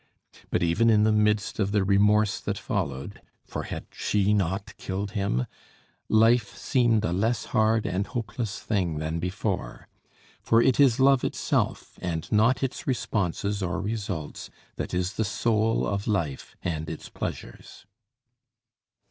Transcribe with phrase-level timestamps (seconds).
[0.49, 5.11] But even in the midst of the remorse that followed for had she not killed
[5.11, 5.45] him?
[6.09, 9.87] life seemed a less hard and hopeless thing than before.
[10.41, 15.85] For it is love itself and not its responses or results that is the soul
[15.85, 17.85] of life and its pleasures.